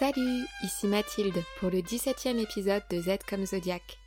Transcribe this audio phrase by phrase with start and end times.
[0.00, 3.98] Salut, ici Mathilde pour le 17e épisode de Z comme Zodiac.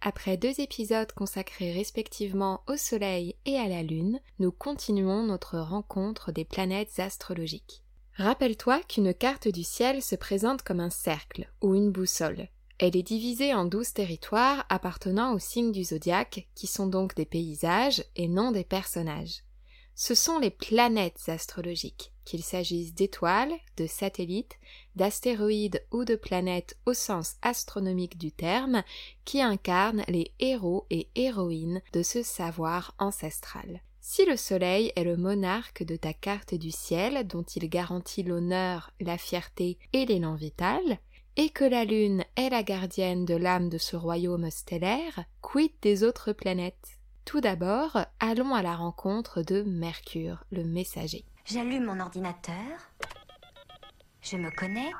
[0.00, 6.32] Après deux épisodes consacrés respectivement au Soleil et à la Lune, nous continuons notre rencontre
[6.32, 7.82] des planètes astrologiques.
[8.16, 12.48] Rappelle-toi qu'une carte du ciel se présente comme un cercle ou une boussole.
[12.78, 17.26] Elle est divisée en douze territoires appartenant aux signes du zodiaque, qui sont donc des
[17.26, 19.42] paysages et non des personnages.
[19.94, 24.58] Ce sont les planètes astrologiques, qu'il s'agisse d'étoiles, de satellites,
[24.96, 28.82] d'astéroïdes ou de planètes au sens astronomique du terme,
[29.24, 33.82] qui incarnent les héros et héroïnes de ce savoir ancestral.
[34.00, 38.90] Si le Soleil est le monarque de ta carte du ciel, dont il garantit l'honneur,
[39.00, 40.98] la fierté et l'élan vital,
[41.36, 46.04] et que la Lune est la gardienne de l'âme de ce royaume stellaire, quid des
[46.04, 46.98] autres planètes?
[47.24, 51.24] Tout d'abord, allons à la rencontre de Mercure, le messager.
[51.46, 52.54] J'allume mon ordinateur.
[54.22, 54.94] Je me connecte.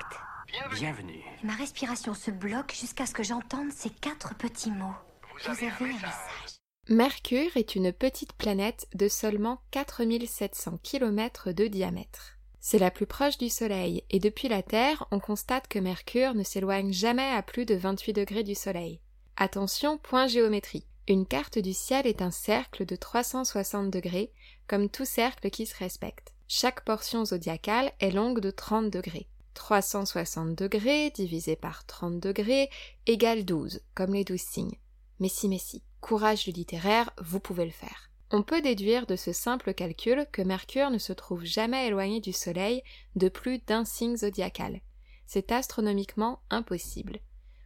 [0.75, 1.23] Bienvenue.
[1.43, 4.93] Ma respiration se bloque jusqu'à ce que j'entende ces quatre petits mots.
[5.33, 6.59] Vous, avez, un message.
[6.87, 12.37] Mercure est une petite planète de seulement 4700 km de diamètre.
[12.59, 16.43] C'est la plus proche du Soleil, et depuis la Terre, on constate que Mercure ne
[16.43, 19.01] s'éloigne jamais à plus de 28 degrés du Soleil.
[19.35, 20.85] Attention, point géométrie.
[21.07, 24.31] Une carte du ciel est un cercle de 360 degrés,
[24.67, 26.34] comme tout cercle qui se respecte.
[26.47, 29.27] Chaque portion zodiacale est longue de 30 degrés.
[29.55, 32.69] 360 degrés divisé par 30 degrés
[33.07, 34.77] égale 12, comme les 12 signes.
[35.19, 38.11] Mais si, mais si, courage du littéraire, vous pouvez le faire.
[38.31, 42.33] On peut déduire de ce simple calcul que Mercure ne se trouve jamais éloigné du
[42.33, 42.83] Soleil
[43.15, 44.81] de plus d'un signe zodiacal.
[45.25, 47.19] C'est astronomiquement impossible.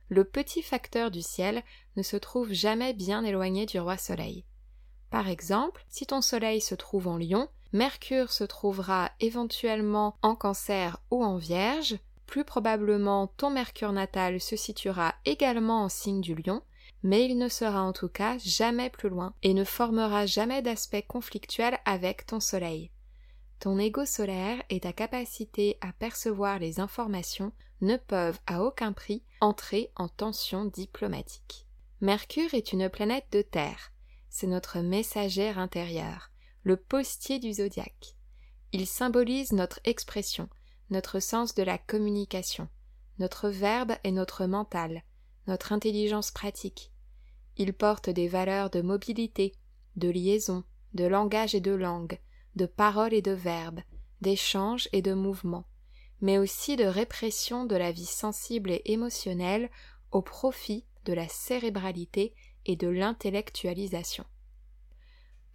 [0.07, 1.63] Le petit facteur du ciel
[1.97, 4.45] ne se trouve jamais bien éloigné du roi Soleil.
[5.09, 10.99] Par exemple, si ton Soleil se trouve en Lion, Mercure se trouvera éventuellement en cancer
[11.11, 16.63] ou en vierge, plus probablement ton Mercure natal se situera également en signe du lion,
[17.03, 21.03] mais il ne sera en tout cas jamais plus loin et ne formera jamais d'aspect
[21.03, 22.89] conflictuel avec ton Soleil.
[23.59, 29.21] Ton ego solaire et ta capacité à percevoir les informations ne peuvent à aucun prix
[29.41, 31.67] entrer en tension diplomatique.
[32.01, 33.91] Mercure est une planète de terre,
[34.29, 36.28] c'est notre messagère intérieure
[36.63, 38.15] le postier du zodiaque.
[38.71, 40.49] Il symbolise notre expression,
[40.89, 42.67] notre sens de la communication,
[43.17, 45.03] notre verbe et notre mental,
[45.47, 46.91] notre intelligence pratique.
[47.57, 49.53] Il porte des valeurs de mobilité,
[49.95, 52.19] de liaison, de langage et de langue,
[52.55, 53.81] de parole et de verbe,
[54.21, 55.65] d'échange et de mouvement,
[56.21, 59.69] mais aussi de répression de la vie sensible et émotionnelle
[60.11, 62.33] au profit de la cérébralité
[62.65, 64.25] et de l'intellectualisation.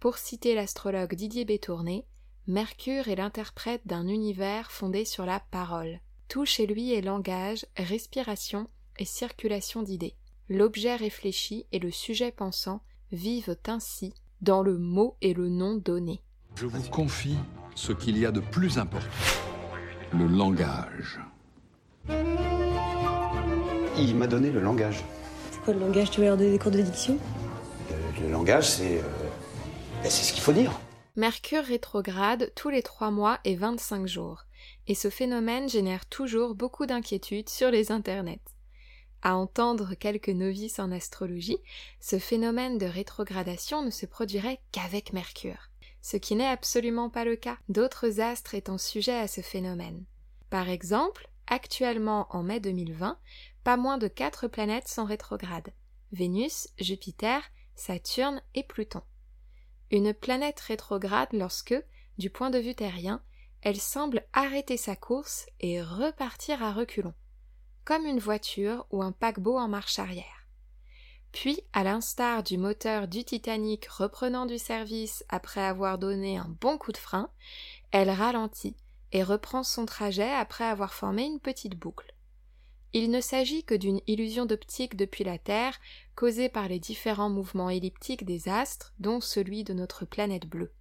[0.05, 2.05] Pour citer l'astrologue Didier Bétourné,
[2.45, 5.99] Mercure est l'interprète d'un univers fondé sur la parole.
[6.27, 8.67] Tout chez lui est langage, respiration
[8.99, 10.13] et circulation d'idées.
[10.47, 16.21] L'objet réfléchi et le sujet pensant vivent ainsi dans le mot et le nom donné.
[16.53, 17.37] Je vous confie
[17.73, 19.07] ce qu'il y a de plus important.
[20.13, 21.19] Le langage.
[23.97, 25.03] Il m'a donné le langage.
[25.49, 26.11] C'est quoi le langage?
[26.11, 27.17] Tu veux leur donner des cours de diction
[28.19, 28.99] Le, le langage, c'est.
[28.99, 29.24] euh,
[30.09, 30.79] c'est ce qu'il faut dire.
[31.15, 34.43] Mercure rétrograde tous les trois mois et 25 jours,
[34.87, 38.39] et ce phénomène génère toujours beaucoup d'inquiétudes sur les internets.
[39.21, 41.57] À entendre quelques novices en astrologie,
[41.99, 45.69] ce phénomène de rétrogradation ne se produirait qu'avec Mercure,
[46.01, 50.05] ce qui n'est absolument pas le cas, d'autres astres étant sujets à ce phénomène.
[50.49, 53.17] Par exemple, actuellement en mai 2020,
[53.63, 55.73] pas moins de quatre planètes sont rétrogrades
[56.11, 57.41] Vénus, Jupiter,
[57.75, 59.01] Saturne et Pluton.
[59.91, 61.75] Une planète rétrograde lorsque,
[62.17, 63.21] du point de vue terrien,
[63.61, 67.13] elle semble arrêter sa course et repartir à reculons,
[67.83, 70.47] comme une voiture ou un paquebot en marche arrière.
[71.31, 76.77] Puis, à l'instar du moteur du Titanic reprenant du service après avoir donné un bon
[76.77, 77.29] coup de frein,
[77.91, 78.77] elle ralentit
[79.11, 82.14] et reprend son trajet après avoir formé une petite boucle.
[82.97, 85.81] Il ne s'agit que d'une illusion d'optique depuis la Terre
[86.15, 90.71] causée par les différents mouvements elliptiques des astres, dont celui de notre planète bleue.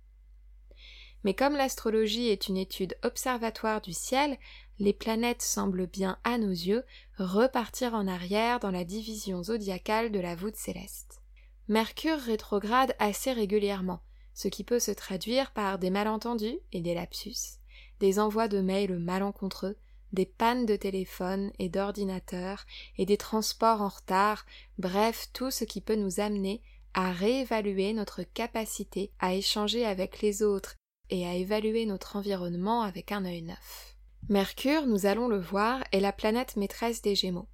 [1.24, 4.38] Mais comme l'astrologie est une étude observatoire du ciel,
[4.78, 6.84] les planètes semblent bien à nos yeux
[7.18, 11.20] repartir en arrière dans la division zodiacale de la voûte céleste.
[11.66, 17.58] Mercure rétrograde assez régulièrement, ce qui peut se traduire par des malentendus et des lapsus,
[17.98, 19.76] des envois de mails malencontreux,
[20.14, 22.64] des pannes de téléphone et d'ordinateur
[22.96, 24.46] et des transports en retard,
[24.78, 26.62] bref tout ce qui peut nous amener
[26.94, 30.76] à réévaluer notre capacité à échanger avec les autres
[31.10, 33.96] et à évaluer notre environnement avec un œil neuf.
[34.28, 37.48] Mercure, nous allons le voir, est la planète maîtresse des Gémeaux.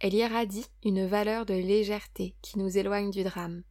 [0.00, 3.62] Elle irradie une valeur de légèreté qui nous éloigne du drame.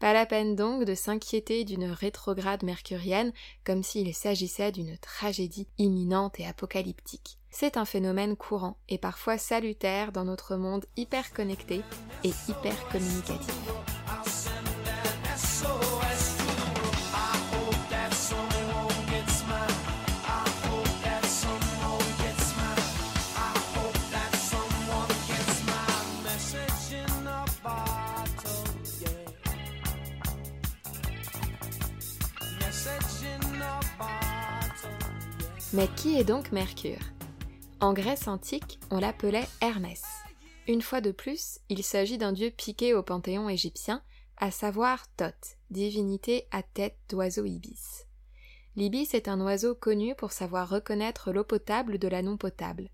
[0.00, 3.32] Pas la peine donc de s'inquiéter d'une rétrograde mercurienne
[3.64, 7.38] comme s'il s'agissait d'une tragédie imminente et apocalyptique.
[7.50, 11.82] C'est un phénomène courant et parfois salutaire dans notre monde hyper connecté
[12.24, 13.54] et hyper communicatif.
[35.72, 36.98] Mais qui est donc Mercure?
[37.78, 40.02] En Grèce antique, on l'appelait Hermès.
[40.66, 44.02] Une fois de plus, il s'agit d'un dieu piqué au panthéon égyptien,
[44.36, 48.04] à savoir Thoth, divinité à tête d'oiseau ibis.
[48.74, 52.90] L'ibis est un oiseau connu pour savoir reconnaître l'eau potable de la non potable.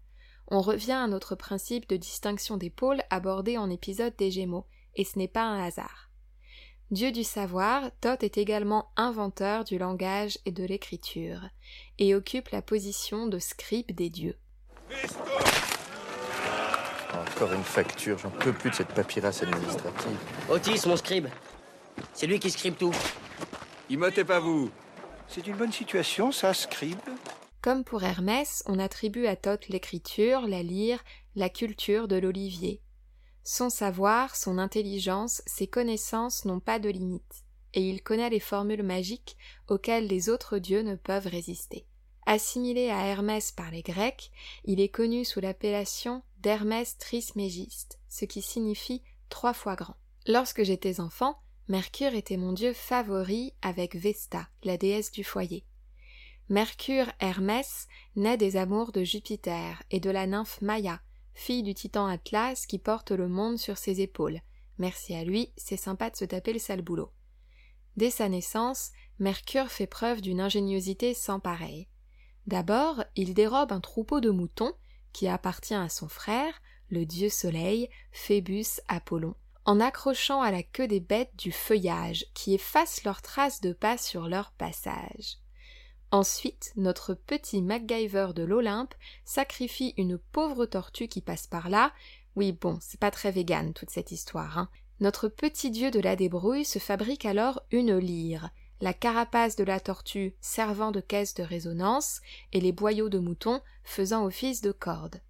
[0.48, 5.04] On revient à notre principe de distinction des pôles abordé en épisode des Gémeaux, et
[5.04, 6.05] ce n'est pas un hasard.
[6.92, 11.40] Dieu du savoir, Thoth est également inventeur du langage et de l'écriture,
[11.98, 14.38] et occupe la position de scribe des dieux.
[17.12, 20.16] Encore une facture, j'en peux plus de cette papyrasse administrative.
[20.48, 21.26] Otis, mon scribe.
[22.12, 22.94] C'est lui qui scribe tout.
[23.90, 24.70] Imotez pas vous.
[25.26, 27.00] C'est une bonne situation, ça, scribe.
[27.62, 31.02] Comme pour Hermès, on attribue à Thoth l'écriture, la lyre,
[31.34, 32.80] la culture de l'olivier,
[33.46, 37.44] son savoir, son intelligence, ses connaissances n'ont pas de limite,
[37.74, 39.36] et il connaît les formules magiques
[39.68, 41.86] auxquelles les autres dieux ne peuvent résister.
[42.26, 44.32] Assimilé à Hermès par les Grecs,
[44.64, 49.96] il est connu sous l'appellation d'Hermès Trismégiste, ce qui signifie trois fois grand.
[50.26, 51.38] Lorsque j'étais enfant,
[51.68, 55.64] Mercure était mon dieu favori avec Vesta, la déesse du foyer.
[56.48, 61.00] Mercure Hermès naît des amours de Jupiter et de la nymphe Maya,
[61.36, 64.40] fille du titan Atlas qui porte le monde sur ses épaules.
[64.78, 67.12] Merci à lui, c'est sympa de se taper le sale boulot.
[67.96, 71.88] Dès sa naissance, Mercure fait preuve d'une ingéniosité sans pareille.
[72.46, 74.72] D'abord, il dérobe un troupeau de moutons
[75.12, 76.60] qui appartient à son frère,
[76.90, 79.34] le dieu soleil, Phébus Apollon,
[79.64, 83.98] en accrochant à la queue des bêtes du feuillage qui effacent leurs traces de pas
[83.98, 85.38] sur leur passage.
[86.16, 88.94] Ensuite, notre petit MacGyver de l'Olympe
[89.26, 91.92] sacrifie une pauvre tortue qui passe par là.
[92.36, 94.70] Oui, bon, c'est pas très vegan toute cette histoire, hein.
[95.00, 98.48] Notre petit dieu de la débrouille se fabrique alors une lyre,
[98.80, 102.22] la carapace de la tortue servant de caisse de résonance
[102.54, 105.20] et les boyaux de mouton faisant office de corde.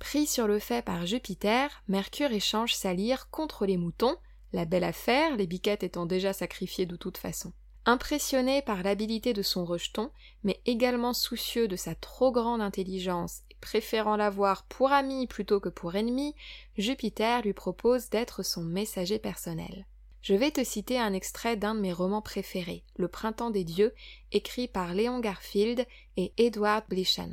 [0.00, 4.16] Pris sur le fait par Jupiter, Mercure échange sa lyre contre les moutons,
[4.52, 7.52] la belle affaire, les biquettes étant déjà sacrifiées de toute façon.
[7.84, 10.10] Impressionné par l'habileté de son rejeton,
[10.44, 15.68] mais également soucieux de sa trop grande intelligence et préférant l'avoir pour ami plutôt que
[15.68, 16.36] pour ennemi,
[16.78, 19.86] Jupiter lui propose d'être son messager personnel.
[20.22, 23.92] Je vais te citer un extrait d'un de mes romans préférés, Le Printemps des Dieux,
[24.30, 25.84] écrit par Léon Garfield
[26.16, 27.30] et Edward Blishan.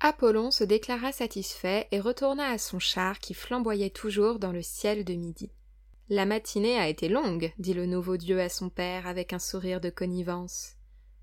[0.00, 5.04] Apollon se déclara satisfait et retourna à son char qui flamboyait toujours dans le ciel
[5.04, 5.50] de midi.
[6.12, 9.80] La matinée a été longue, dit le nouveau dieu à son père avec un sourire
[9.80, 10.72] de connivence.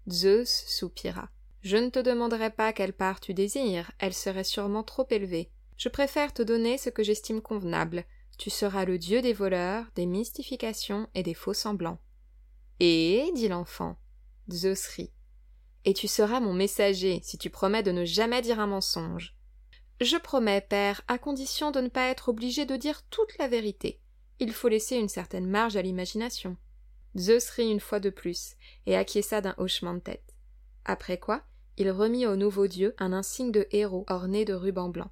[0.10, 1.28] Zeus soupira.
[1.62, 5.52] Je ne te demanderai pas quelle part tu désires, elle serait sûrement trop élevée.
[5.76, 8.06] Je préfère te donner ce que j'estime convenable.
[8.38, 12.00] Tu seras le dieu des voleurs, des mystifications et des faux semblants.
[12.80, 13.97] Et dit l'enfant.
[14.50, 15.12] Zeus rit.
[15.83, 19.35] Et tu seras mon messager, si tu promets de ne jamais dire un mensonge.
[20.00, 24.00] Je promets, père, à condition de ne pas être obligé de dire toute la vérité
[24.40, 26.58] il faut laisser une certaine marge à l'imagination.
[27.18, 30.36] Zeus rit une fois de plus, et acquiesça d'un hochement de tête.
[30.86, 31.44] Après quoi,
[31.78, 35.12] il remit au nouveau dieu un insigne de héros orné de rubans blancs.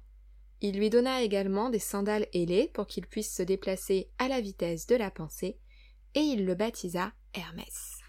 [0.60, 4.86] Il lui donna également des sandales ailées pour qu'il puisse se déplacer à la vitesse
[4.86, 5.58] de la pensée,
[6.14, 8.00] et il le baptisa Hermès.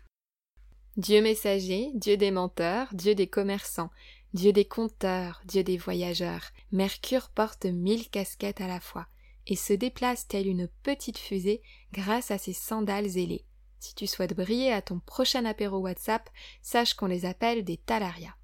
[0.96, 3.92] Dieu messager, Dieu des menteurs, Dieu des commerçants,
[4.34, 9.08] Dieu des conteurs, Dieu des voyageurs, Mercure porte mille casquettes à la fois,
[9.48, 11.62] et se déplace telle une petite fusée
[11.94, 13.46] grâce à ses sandales ailées.
[13.80, 16.30] Si tu souhaites briller à ton prochain apéro WhatsApp,
[16.62, 18.36] sache qu'on les appelle des talarias.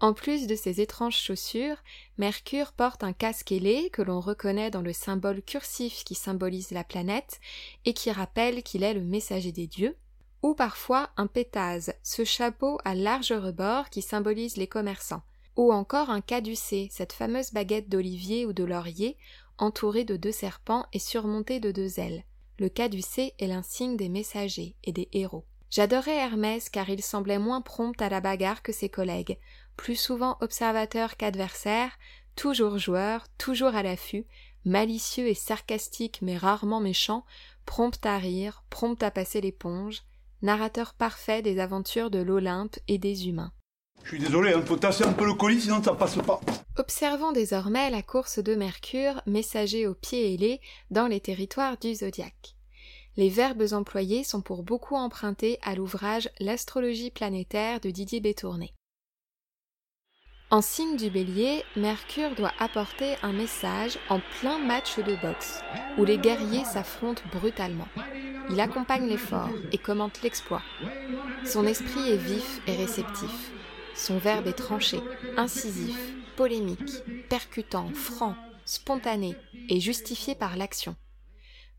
[0.00, 1.76] En plus de ses étranges chaussures,
[2.18, 6.82] Mercure porte un casque ailé que l'on reconnaît dans le symbole cursif qui symbolise la
[6.82, 7.38] planète
[7.84, 9.96] et qui rappelle qu'il est le messager des dieux,
[10.42, 15.22] ou parfois un pétase, ce chapeau à large rebord qui symbolise les commerçants,
[15.56, 19.16] ou encore un caducé, cette fameuse baguette d'olivier ou de laurier
[19.58, 22.24] entourée de deux serpents et surmontée de deux ailes.
[22.58, 25.44] Le caducé est l'insigne des messagers et des héros.
[25.70, 29.38] J'adorais Hermès car il semblait moins prompt à la bagarre que ses collègues,
[29.76, 31.92] plus souvent observateur qu'adversaire,
[32.36, 34.26] toujours joueur, toujours à l'affût,
[34.64, 37.24] malicieux et sarcastique mais rarement méchant,
[37.64, 40.02] prompt à rire, prompt à passer l'éponge,
[40.42, 43.52] narrateur parfait des aventures de l'Olympe et des humains.
[44.04, 46.40] Je suis désolé, il faut tasser un peu le colis sinon ça passe pas.
[46.76, 52.56] Observons désormais la course de Mercure, messager au pied ailé, dans les territoires du zodiaque.
[53.16, 58.72] Les verbes employés sont pour beaucoup empruntés à l'ouvrage L'astrologie planétaire de Didier Bétourné.
[60.52, 65.62] En signe du bélier, Mercure doit apporter un message en plein match de boxe,
[65.96, 67.88] où les guerriers s'affrontent brutalement.
[68.50, 70.60] Il accompagne l'effort et commente l'exploit.
[71.46, 73.50] Son esprit est vif et réceptif.
[73.94, 75.00] Son verbe est tranché,
[75.38, 75.96] incisif,
[76.36, 79.34] polémique, percutant, franc, spontané
[79.70, 80.96] et justifié par l'action.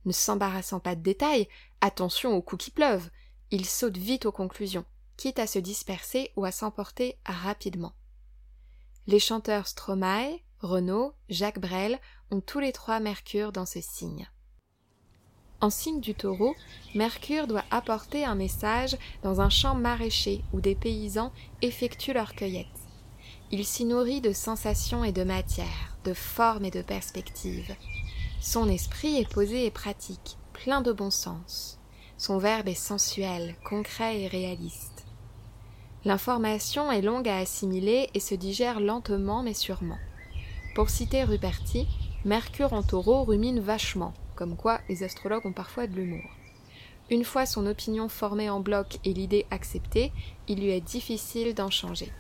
[0.05, 1.47] Ne s'embarrassant pas de détails,
[1.81, 3.11] attention aux coups qui pleuvent,
[3.51, 7.93] il saute vite aux conclusions, quitte à se disperser ou à s'emporter rapidement.
[9.05, 11.99] Les chanteurs Stromae, Renaud, Jacques Brel
[12.31, 14.29] ont tous les trois Mercure dans ce signe.
[15.59, 16.55] En signe du taureau,
[16.95, 22.67] Mercure doit apporter un message dans un champ maraîcher où des paysans effectuent leur cueillette.
[23.51, 27.75] Il s'y nourrit de sensations et de matière, de formes et de perspectives.
[28.39, 31.77] Son esprit est posé et pratique, plein de bon sens.
[32.17, 34.92] Son verbe est sensuel, concret et réaliste.
[36.05, 39.99] L'information est longue à assimiler et se digère lentement mais sûrement.
[40.75, 41.87] Pour citer Ruperti,
[42.25, 46.29] Mercure en taureau rumine vachement, comme quoi les astrologues ont parfois de l'humour.
[47.09, 50.11] Une fois son opinion formée en bloc et l'idée acceptée,
[50.47, 52.11] il lui est difficile d'en changer.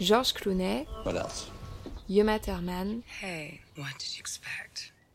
[0.00, 0.86] Georges Clooney,
[2.08, 3.00] Yuma Thurman,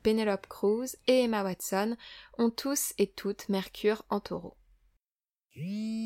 [0.01, 1.97] Penelope Cruz et Emma Watson
[2.38, 4.55] ont tous et toutes Mercure en taureau.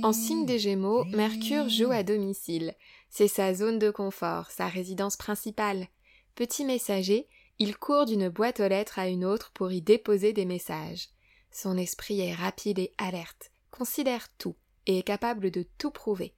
[0.04, 2.74] En signe des Gémeaux, Mercure joue à domicile.
[3.10, 5.88] C'est sa zone de confort, sa résidence principale.
[6.36, 7.28] Petit messager,
[7.60, 11.10] il court d'une boîte aux lettres à une autre pour y déposer des messages.
[11.52, 14.56] Son esprit est rapide et alerte, considère tout
[14.88, 16.34] et est capable de tout prouver.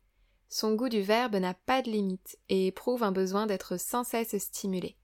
[0.49, 4.37] Son goût du verbe n'a pas de limite et éprouve un besoin d'être sans cesse
[4.37, 4.97] stimulé.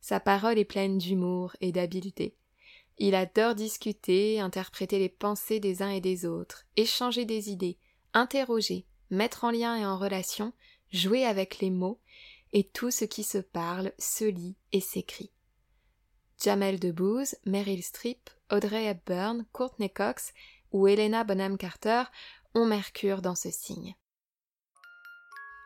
[0.00, 2.37] Sa parole est pleine d'humour et d'habileté.
[2.98, 7.78] Il adore discuter, interpréter les pensées des uns et des autres, échanger des idées,
[8.12, 10.52] interroger, mettre en lien et en relation,
[10.92, 12.00] jouer avec les mots,
[12.52, 15.30] et tout ce qui se parle se lit et s'écrit.
[16.42, 20.32] Jamel Debbouze, Meryl Streep, Audrey Hepburn, Courtney Cox
[20.72, 22.04] ou Helena Bonham Carter
[22.54, 23.96] ont Mercure dans ce signe.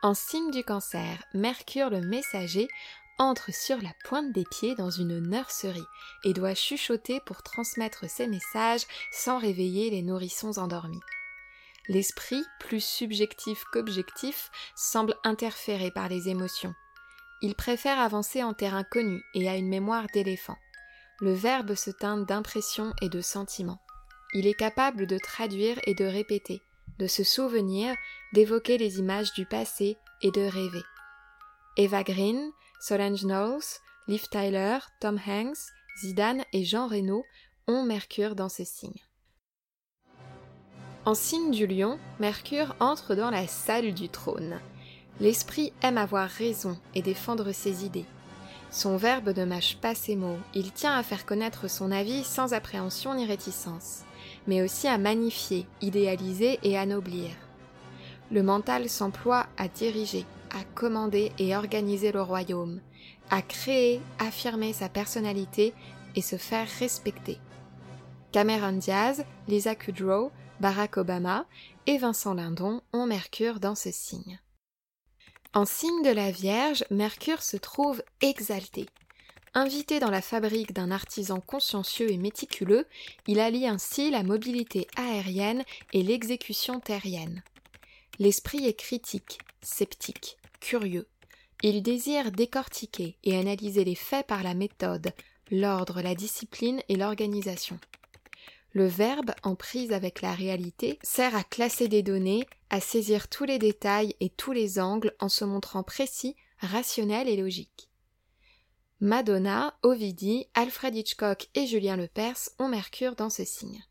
[0.01, 2.67] En signe du cancer, Mercure le messager
[3.17, 5.85] entre sur la pointe des pieds dans une nurserie
[6.23, 11.01] et doit chuchoter pour transmettre ses messages sans réveiller les nourrissons endormis.
[11.89, 16.73] L'esprit, plus subjectif qu'objectif, semble interféré par les émotions.
[17.41, 20.57] Il préfère avancer en terrain connu et a une mémoire d'éléphant.
[21.19, 23.81] Le verbe se teinte d'impression et de sentiment.
[24.33, 26.61] Il est capable de traduire et de répéter,
[26.99, 27.93] de se souvenir,
[28.33, 30.83] d'évoquer les images du passé et de rêver.
[31.75, 32.51] Eva Green,
[32.85, 35.71] Solange Knowles, Liv Tyler, Tom Hanks,
[36.01, 37.23] Zidane et Jean Reno
[37.65, 39.01] ont Mercure dans ces signes.
[41.05, 44.59] En signe du lion, Mercure entre dans la salle du trône.
[45.21, 48.03] L'esprit aime avoir raison et défendre ses idées.
[48.69, 52.51] Son verbe ne mâche pas ses mots, il tient à faire connaître son avis sans
[52.51, 54.01] appréhension ni réticence,
[54.45, 57.29] mais aussi à magnifier, idéaliser et anoblir.
[58.29, 62.81] Le mental s'emploie à diriger, à commander et organiser le royaume,
[63.29, 65.73] à créer, affirmer sa personnalité
[66.15, 67.39] et se faire respecter.
[68.31, 71.45] Cameron Diaz, Lisa Kudrow, Barack Obama
[71.87, 74.39] et Vincent Lindon ont Mercure dans ce signe.
[75.53, 78.87] En signe de la Vierge, Mercure se trouve exalté.
[79.53, 82.87] Invité dans la fabrique d'un artisan consciencieux et méticuleux,
[83.27, 87.43] il allie ainsi la mobilité aérienne et l'exécution terrienne.
[88.17, 91.07] L'esprit est critique, sceptique, curieux.
[91.61, 95.11] Il désire décortiquer et analyser les faits par la méthode,
[95.51, 97.77] l'ordre, la discipline et l'organisation.
[98.71, 103.43] Le verbe, en prise avec la réalité, sert à classer des données, à saisir tous
[103.43, 107.89] les détails et tous les angles en se montrant précis, rationnel et logique.
[108.99, 113.83] Madonna, Ovidie, Alfred Hitchcock et Julien Lepers ont Mercure dans ce signe.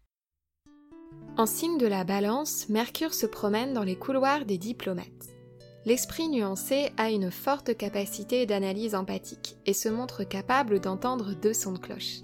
[1.37, 5.32] En signe de la balance, Mercure se promène dans les couloirs des diplomates.
[5.85, 11.73] L'esprit nuancé a une forte capacité d'analyse empathique et se montre capable d'entendre deux sons
[11.73, 12.21] de cloche.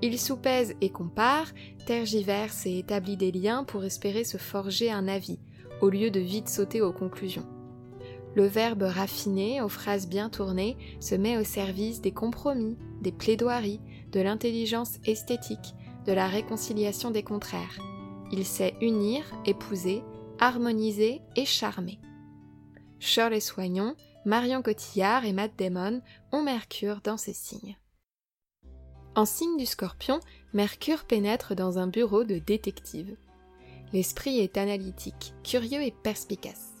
[0.00, 1.48] Il soupèse et compare,
[1.86, 5.38] tergiverse et établit des liens pour espérer se forger un avis,
[5.82, 7.46] au lieu de vite sauter aux conclusions.
[8.34, 13.80] Le verbe raffiné, aux phrases bien tournées, se met au service des compromis, des plaidoiries,
[14.12, 15.74] de l'intelligence esthétique,
[16.06, 17.78] de la réconciliation des contraires.
[18.32, 20.02] Il sait unir, épouser,
[20.38, 21.98] harmoniser et charmer.
[23.00, 26.02] Shirley Soignon, Marion Cotillard et Matt Damon
[26.32, 27.78] ont Mercure dans ces signes.
[29.14, 30.20] En signe du scorpion,
[30.52, 33.16] Mercure pénètre dans un bureau de détective.
[33.92, 36.74] L'esprit est analytique, curieux et perspicace.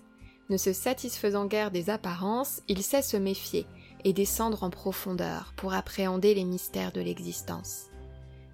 [0.50, 3.66] Ne se satisfaisant guère des apparences, il sait se méfier
[4.04, 7.90] et descendre en profondeur pour appréhender les mystères de l'existence.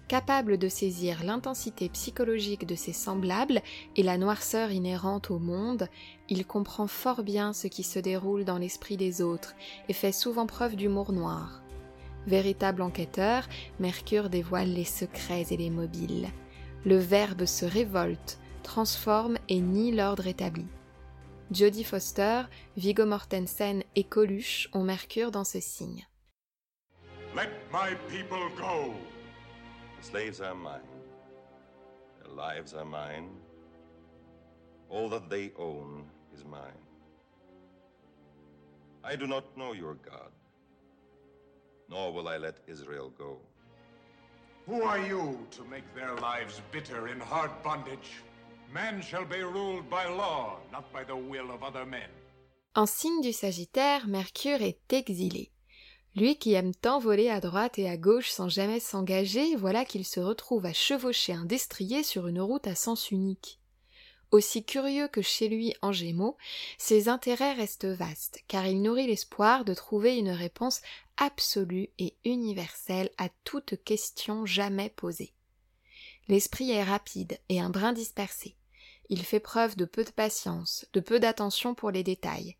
[0.07, 3.61] Capable de saisir l'intensité psychologique de ses semblables
[3.95, 5.87] et la noirceur inhérente au monde,
[6.29, 9.55] il comprend fort bien ce qui se déroule dans l'esprit des autres
[9.89, 11.63] et fait souvent preuve d'humour noir.
[12.27, 13.47] Véritable enquêteur,
[13.79, 16.29] Mercure dévoile les secrets et les mobiles.
[16.85, 20.67] Le verbe se révolte, transforme et nie l'ordre établi.
[21.51, 22.43] Jodie Foster,
[22.77, 26.07] Viggo Mortensen et Coluche ont Mercure dans ce signe.
[27.35, 28.93] Let my people go.
[30.05, 31.01] The slaves are mine.
[32.21, 33.29] Their lives are mine.
[34.87, 36.83] All that they own is mine.
[39.03, 40.31] I do not know your God,
[41.89, 43.39] nor will I let Israel go.
[44.67, 48.21] Who are you to make their lives bitter in hard bondage?
[48.71, 52.09] Man shall be ruled by law, not by the will of other men.
[52.75, 55.54] En signe du Sagittaire, Mercure est exilé.
[56.15, 60.05] Lui qui aime tant voler à droite et à gauche sans jamais s'engager, voilà qu'il
[60.05, 63.59] se retrouve à chevaucher un destrier sur une route à sens unique.
[64.31, 66.37] Aussi curieux que chez lui en Gémeaux,
[66.77, 70.81] ses intérêts restent vastes, car il nourrit l'espoir de trouver une réponse
[71.17, 75.33] absolue et universelle à toute question jamais posée.
[76.27, 78.55] L'esprit est rapide et un brin dispersé.
[79.09, 82.57] Il fait preuve de peu de patience, de peu d'attention pour les détails.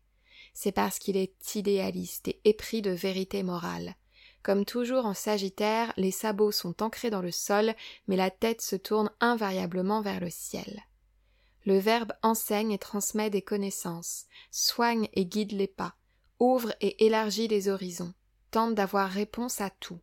[0.58, 3.94] C'est parce qu'il est idéaliste et épris de vérité morale.
[4.42, 7.74] Comme toujours en Sagittaire, les sabots sont ancrés dans le sol,
[8.08, 10.80] mais la tête se tourne invariablement vers le ciel.
[11.66, 15.94] Le Verbe enseigne et transmet des connaissances, soigne et guide les pas,
[16.38, 18.14] ouvre et élargit les horizons,
[18.50, 20.00] tente d'avoir réponse à tout.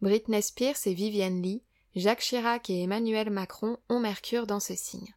[0.00, 1.62] Britney Spears et Vivienne Lee,
[1.94, 5.14] Jacques Chirac et Emmanuel Macron ont Mercure dans ce signe.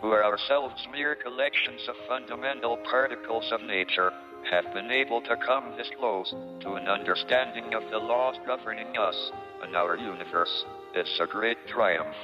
[0.00, 4.12] Who are ourselves mere collections of fundamental particles of nature,
[4.50, 6.30] have been able to come this close
[6.60, 9.32] to an understanding of the laws governing us
[9.62, 12.14] and our universe is a great triumph,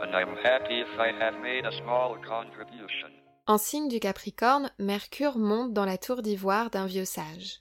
[0.00, 3.10] and I'm happy if I have made a small contribution.
[3.48, 7.60] En signe du Capricorne, Mercure monte dans la tour d'ivoire d'un vieux sage.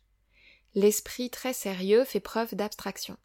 [0.73, 3.17] L'esprit très sérieux fait preuve d'abstraction.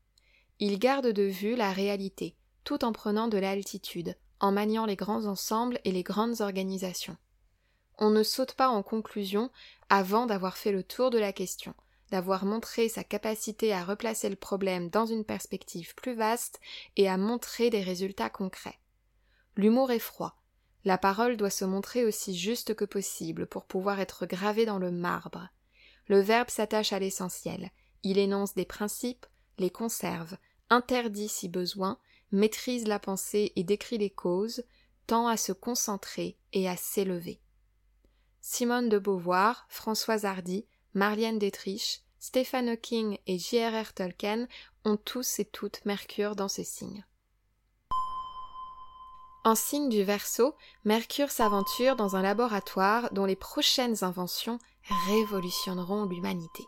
[0.58, 5.26] Il garde de vue la réalité, tout en prenant de l'altitude, en maniant les grands
[5.26, 7.16] ensembles et les grandes organisations.
[7.98, 9.50] On ne saute pas en conclusion
[9.90, 11.74] avant d'avoir fait le tour de la question,
[12.10, 16.60] d'avoir montré sa capacité à replacer le problème dans une perspective plus vaste
[16.96, 18.78] et à montrer des résultats concrets.
[19.56, 20.36] L'humour est froid.
[20.84, 24.90] La parole doit se montrer aussi juste que possible pour pouvoir être gravée dans le
[24.90, 25.48] marbre.
[26.06, 27.70] Le verbe s'attache à l'essentiel.
[28.02, 29.26] Il énonce des principes,
[29.58, 30.38] les conserve,
[30.70, 31.98] interdit si besoin,
[32.32, 34.62] maîtrise la pensée et décrit les causes,
[35.06, 37.40] tend à se concentrer et à s'élever.
[38.40, 43.92] Simone de Beauvoir, Françoise Hardy, Marlène Dietrich, Stephen Hawking et J.R.R.
[43.92, 44.46] Tolkien
[44.84, 47.04] ont tous et toutes Mercure dans ces signes.
[49.42, 54.58] En signe du Verseau, Mercure s'aventure dans un laboratoire dont les prochaines inventions
[55.08, 56.64] révolutionneront l'humanité.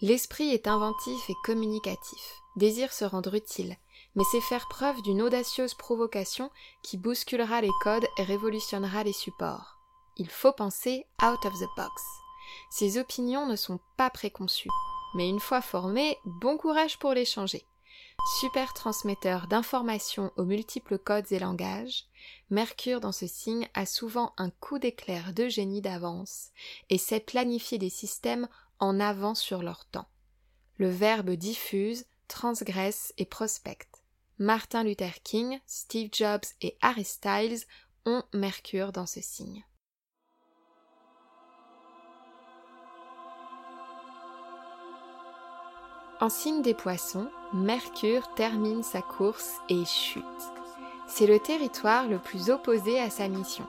[0.00, 3.76] L'esprit est inventif et communicatif, désire se rendre utile,
[4.18, 6.50] mais c'est faire preuve d'une audacieuse provocation
[6.82, 9.78] qui bousculera les codes et révolutionnera les supports.
[10.16, 12.02] Il faut penser out of the box.
[12.68, 14.72] Ses opinions ne sont pas préconçues,
[15.14, 17.64] mais une fois formées, bon courage pour les changer.
[18.40, 22.06] Super transmetteur d'informations aux multiples codes et langages,
[22.50, 26.48] Mercure dans ce signe a souvent un coup d'éclair de génie d'avance
[26.90, 28.48] et sait planifier des systèmes
[28.80, 30.08] en avant sur leur temps.
[30.76, 33.87] Le verbe diffuse, transgresse et prospecte.
[34.40, 37.58] Martin Luther King, Steve Jobs et Harry Styles
[38.06, 39.64] ont Mercure dans ce signe.
[46.20, 50.22] En signe des poissons, Mercure termine sa course et chute.
[51.08, 53.66] C'est le territoire le plus opposé à sa mission.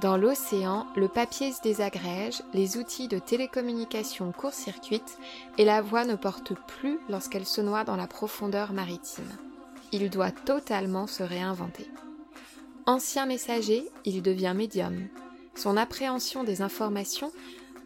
[0.00, 5.18] Dans l'océan, le papier se désagrège, les outils de télécommunication court-circuitent
[5.58, 9.30] et la voix ne porte plus lorsqu'elle se noie dans la profondeur maritime.
[9.92, 11.88] Il doit totalement se réinventer.
[12.86, 15.08] Ancien messager, il devient médium.
[15.54, 17.32] Son appréhension des informations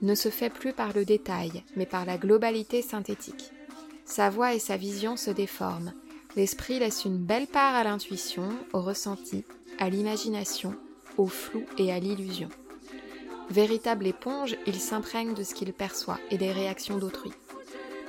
[0.02, 3.52] ne se fait plus par le détail, mais par la globalité synthétique.
[4.04, 5.92] Sa voix et sa vision se déforment.
[6.36, 9.44] L'esprit laisse une belle part à l'intuition, au ressenti,
[9.78, 10.74] à l'imagination,
[11.18, 12.48] au flou et à l'illusion.
[13.50, 17.32] Véritable éponge, il s'imprègne de ce qu'il perçoit et des réactions d'autrui.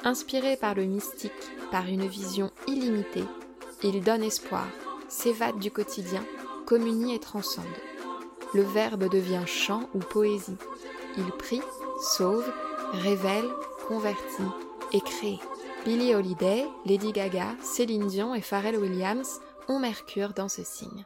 [0.04, 1.32] Inspiré par le mystique,
[1.72, 3.26] par une vision illimitée,
[3.84, 4.68] il donne espoir,
[5.10, 6.26] s'évade du quotidien,
[6.66, 7.66] communie et transcende.
[8.54, 10.58] Le verbe devient chant ou poésie.
[11.18, 11.62] Il prie,
[12.16, 12.52] sauve,
[12.94, 13.50] révèle,
[13.88, 14.44] convertit
[14.94, 15.40] et crée.
[15.86, 21.06] Billie Holiday, Lady Gaga, Céline Dion et Pharrell Williams ont Mercure dans ce signe.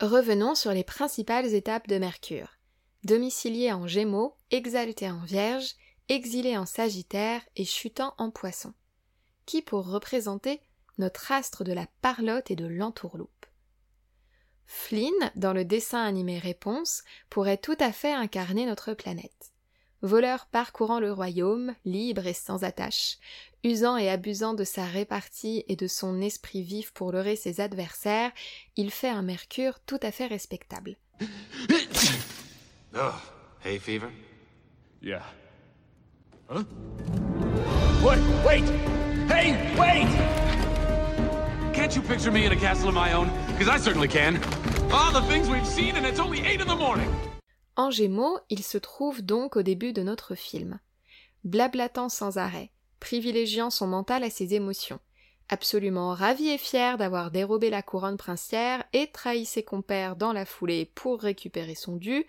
[0.00, 2.58] Revenons sur les principales étapes de Mercure.
[3.04, 5.74] Domicilié en Gémeaux, exalté en Vierge,
[6.08, 8.72] exilé en Sagittaire et chutant en Poisson.
[9.46, 10.60] Qui pour représenter
[10.98, 13.46] notre astre de la parlotte et de l'entourloupe.
[14.66, 19.52] Flynn, dans le dessin animé Réponse, pourrait tout à fait incarner notre planète.
[20.02, 23.18] Voleur parcourant le royaume, libre et sans attache,
[23.64, 28.30] usant et abusant de sa répartie et de son esprit vif pour leurrer ses adversaires,
[28.76, 30.96] il fait un Mercure tout à fait respectable.
[32.94, 33.12] Oh,
[33.64, 34.08] hay fever?
[35.02, 35.22] Yeah.
[36.48, 36.64] Huh?
[38.02, 38.64] Wait, wait!
[39.28, 40.47] Hey, wait!
[41.78, 43.30] Can't you picture me in a castle of my own?
[43.56, 44.40] Because I certainly can.
[44.90, 47.08] All the things we've seen and it's only 8 in the morning.
[47.76, 50.80] En Gémeaux, il se trouve donc au début de notre film.
[51.44, 54.98] Blablatant sans arrêt, privilégiant son mental à ses émotions,
[55.48, 60.44] absolument ravi et fier d'avoir dérobé la couronne princière et trahi ses compères dans la
[60.44, 62.26] foulée pour récupérer son dû,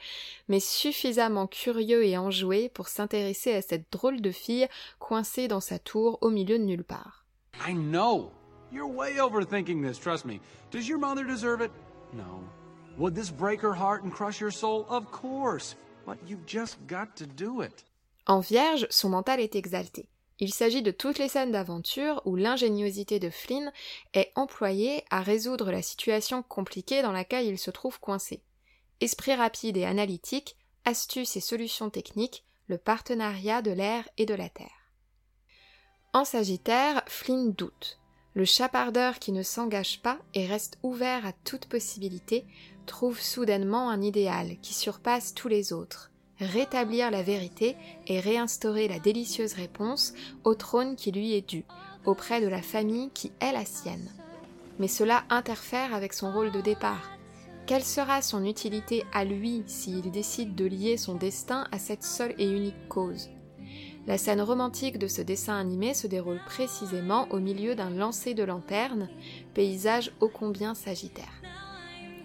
[0.48, 4.68] mais suffisamment curieux et enjoué pour s'intéresser à cette drôle de fille
[5.00, 7.26] coincée dans sa tour au milieu de nulle part.
[7.68, 8.32] I know.
[8.72, 10.40] You're way overthinking this, trust me.
[10.72, 11.72] Does your mother deserve it?
[12.14, 12.44] No.
[12.98, 14.86] Would this break her heart and crush soul?
[14.90, 15.76] Of course.
[16.06, 17.84] But you've just got to do it.
[18.28, 20.08] En Vierge, son mental est exalté.
[20.40, 23.72] Il s'agit de toutes les scènes d'aventure où l'ingéniosité de Flynn
[24.14, 28.42] est employée à résoudre la situation compliquée dans laquelle il se trouve coincé.
[29.02, 30.56] Esprit rapide et analytique,
[30.86, 34.94] astuces et solutions techniques, le partenariat de l'air et de la terre.
[36.14, 37.99] En Sagittaire, Flynn doute.
[38.36, 42.46] Le chapardeur qui ne s'engage pas et reste ouvert à toute possibilité
[42.86, 47.76] trouve soudainement un idéal qui surpasse tous les autres, rétablir la vérité
[48.08, 50.14] et réinstaurer la délicieuse réponse
[50.44, 51.66] au trône qui lui est dû,
[52.06, 54.10] auprès de la famille qui est la sienne.
[54.78, 57.10] Mais cela interfère avec son rôle de départ.
[57.66, 62.34] Quelle sera son utilité à lui s'il décide de lier son destin à cette seule
[62.38, 63.30] et unique cause?
[64.10, 68.42] La scène romantique de ce dessin animé se déroule précisément au milieu d'un lancer de
[68.42, 69.08] lanterne,
[69.54, 71.30] paysage ô combien sagittaire.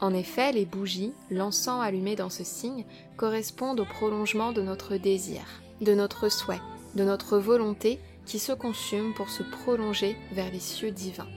[0.00, 2.86] En effet, les bougies, l'encens allumé dans ce signe,
[3.18, 5.42] correspondent au prolongement de notre désir,
[5.82, 6.62] de notre souhait,
[6.94, 11.28] de notre volonté qui se consume pour se prolonger vers les cieux divins.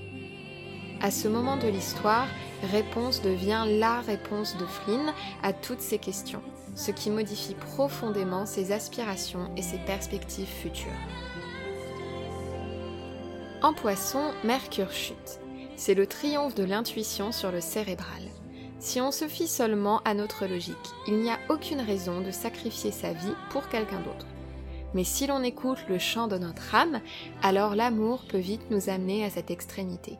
[1.02, 2.28] À ce moment de l'histoire,
[2.72, 6.42] réponse devient la réponse de Flynn à toutes ces questions,
[6.78, 10.92] ce qui modifie profondément ses aspirations et ses perspectives futures.
[13.64, 15.40] En poisson, Mercure chute.
[15.76, 18.22] C'est le triomphe de l'intuition sur le cérébral.
[18.80, 20.76] Si on se fie seulement à notre logique,
[21.08, 24.28] il n'y a aucune raison de sacrifier sa vie pour quelqu'un d'autre.
[24.94, 27.02] Mais si l'on écoute le chant de notre âme,
[27.42, 30.20] alors l'amour peut vite nous amener à cette extrémité.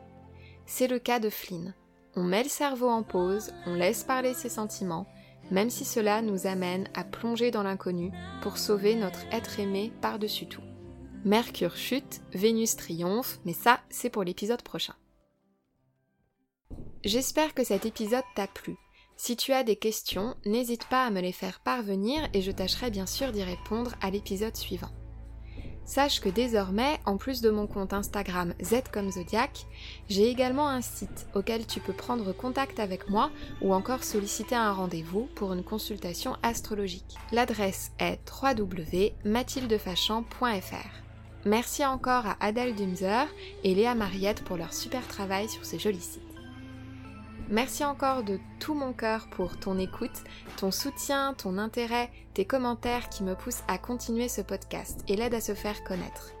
[0.66, 1.72] C'est le cas de Flynn.
[2.16, 5.06] On met le cerveau en pause, on laisse parler ses sentiments,
[5.50, 10.46] même si cela nous amène à plonger dans l'inconnu pour sauver notre être aimé par-dessus
[10.46, 10.62] tout.
[11.24, 14.94] Mercure chute, Vénus triomphe, mais ça, c'est pour l'épisode prochain.
[17.04, 18.76] J'espère que cet épisode t'a plu.
[19.16, 22.90] Si tu as des questions, n'hésite pas à me les faire parvenir et je tâcherai
[22.90, 24.90] bien sûr d'y répondre à l'épisode suivant.
[25.88, 29.64] Sache que désormais, en plus de mon compte Instagram Z comme Zodiac,
[30.10, 33.30] j'ai également un site auquel tu peux prendre contact avec moi
[33.62, 37.16] ou encore solliciter un rendez-vous pour une consultation astrologique.
[37.32, 40.90] L'adresse est www.mathildefachan.fr.
[41.46, 43.26] Merci encore à Adèle Dumzer
[43.64, 46.27] et Léa Mariette pour leur super travail sur ce joli site.
[47.50, 50.22] Merci encore de tout mon cœur pour ton écoute,
[50.58, 55.34] ton soutien, ton intérêt, tes commentaires qui me poussent à continuer ce podcast et l'aident
[55.34, 56.32] à se faire connaître.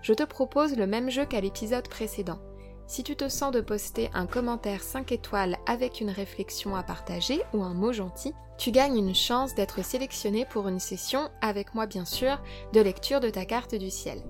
[0.00, 2.38] Je te propose le même jeu qu'à l'épisode précédent.
[2.86, 7.42] Si tu te sens de poster un commentaire 5 étoiles avec une réflexion à partager
[7.52, 11.86] ou un mot gentil, tu gagnes une chance d'être sélectionné pour une session, avec moi
[11.86, 12.40] bien sûr,
[12.72, 14.22] de lecture de ta carte du ciel.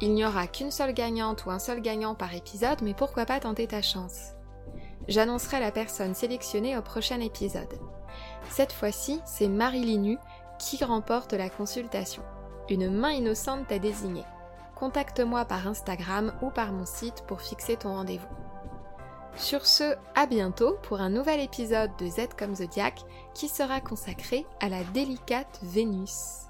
[0.00, 3.40] Il n'y aura qu'une seule gagnante ou un seul gagnant par épisode, mais pourquoi pas
[3.40, 4.33] tenter ta chance?
[5.08, 7.78] J'annoncerai la personne sélectionnée au prochain épisode.
[8.50, 10.18] Cette fois-ci, c'est Marie Linu
[10.58, 12.22] qui remporte la consultation.
[12.70, 14.22] Une main innocente t'a désigné.
[14.74, 18.26] Contacte-moi par Instagram ou par mon site pour fixer ton rendez-vous.
[19.36, 23.00] Sur ce, à bientôt pour un nouvel épisode de Z comme Zodiac
[23.34, 26.43] qui sera consacré à la délicate Vénus.